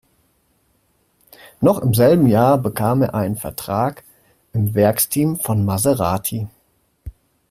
[1.59, 4.03] Noch im selben Jahr bekam er einen Vertrag
[4.51, 6.47] im Werksteam von Maserati.